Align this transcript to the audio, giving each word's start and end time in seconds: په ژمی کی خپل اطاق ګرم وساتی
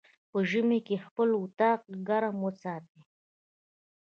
په 0.29 0.37
ژمی 0.49 0.79
کی 0.87 0.95
خپل 1.05 1.29
اطاق 1.41 1.81
ګرم 2.07 2.35
وساتی 2.45 2.99